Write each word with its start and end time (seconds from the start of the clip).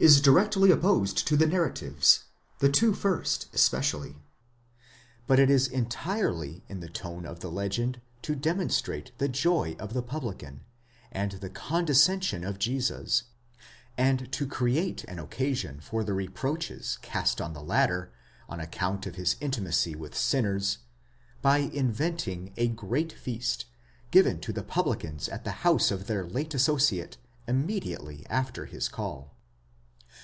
9 0.00 0.06
is 0.06 0.20
directly 0.20 0.72
opposed 0.72 1.16
to 1.24 1.36
the 1.36 1.46
narratives, 1.46 2.24
the 2.58 2.68
two 2.68 2.92
first 2.92 3.46
especially. 3.54 4.16
But 5.28 5.38
it 5.38 5.48
is 5.48 5.68
entirely 5.68 6.64
in 6.68 6.80
the 6.80 6.88
tone 6.88 7.24
of 7.24 7.38
the 7.38 7.50
legend 7.50 8.00
to 8.22 8.34
demonstrate 8.34 9.16
the 9.18 9.28
joy 9.28 9.76
of 9.78 9.94
the 9.94 10.02
publican, 10.02 10.62
and 11.12 11.30
the 11.30 11.48
condescension 11.48 12.42
of 12.42 12.58
Jesus, 12.58 13.22
and 13.96 14.32
to 14.32 14.48
create 14.48 15.04
an 15.04 15.20
occasion 15.20 15.78
for 15.78 16.02
the 16.02 16.12
reproaches 16.12 16.98
cast 17.00 17.40
on 17.40 17.52
the 17.52 17.62
latter 17.62 18.12
on 18.48 18.58
account 18.58 19.06
of 19.06 19.14
his 19.14 19.36
intimacy 19.40 19.94
with 19.94 20.16
sinners, 20.16 20.78
by 21.40 21.58
inventing 21.58 22.52
a 22.56 22.66
great 22.66 23.12
feast, 23.12 23.66
given 24.10 24.40
to 24.40 24.52
the 24.52 24.64
publicans 24.64 25.28
at 25.28 25.44
the 25.44 25.52
house 25.62 25.92
of 25.92 26.08
their 26.08 26.24
late 26.26 26.52
associate 26.52 27.16
immediately 27.46 28.26
after 28.28 28.66
his 28.66 28.88
call. 28.88 29.30